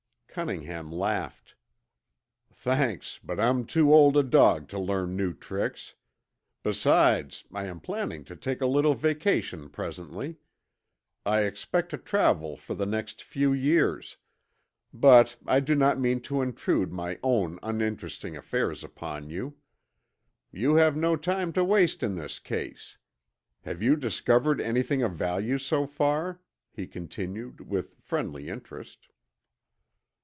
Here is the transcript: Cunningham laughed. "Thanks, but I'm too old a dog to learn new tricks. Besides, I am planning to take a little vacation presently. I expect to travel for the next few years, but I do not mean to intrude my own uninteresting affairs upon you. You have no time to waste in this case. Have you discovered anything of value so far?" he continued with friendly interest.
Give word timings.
Cunningham 0.33 0.89
laughed. 0.93 1.55
"Thanks, 2.53 3.19
but 3.21 3.37
I'm 3.37 3.65
too 3.65 3.93
old 3.93 4.15
a 4.15 4.23
dog 4.23 4.69
to 4.69 4.79
learn 4.79 5.17
new 5.17 5.33
tricks. 5.33 5.95
Besides, 6.63 7.43
I 7.53 7.65
am 7.65 7.81
planning 7.81 8.23
to 8.23 8.37
take 8.37 8.61
a 8.61 8.65
little 8.65 8.93
vacation 8.95 9.67
presently. 9.67 10.37
I 11.25 11.41
expect 11.41 11.89
to 11.89 11.97
travel 11.97 12.55
for 12.55 12.75
the 12.75 12.85
next 12.85 13.21
few 13.21 13.51
years, 13.51 14.15
but 14.93 15.35
I 15.45 15.59
do 15.59 15.75
not 15.75 15.99
mean 15.99 16.21
to 16.21 16.41
intrude 16.41 16.93
my 16.93 17.19
own 17.21 17.59
uninteresting 17.61 18.37
affairs 18.37 18.85
upon 18.85 19.29
you. 19.29 19.57
You 20.49 20.75
have 20.75 20.95
no 20.95 21.17
time 21.17 21.51
to 21.51 21.65
waste 21.65 22.03
in 22.03 22.15
this 22.15 22.39
case. 22.39 22.97
Have 23.63 23.81
you 23.83 23.97
discovered 23.97 24.61
anything 24.61 25.01
of 25.03 25.11
value 25.11 25.57
so 25.57 25.85
far?" 25.85 26.39
he 26.71 26.87
continued 26.87 27.67
with 27.69 27.97
friendly 27.99 28.47
interest. 28.47 29.09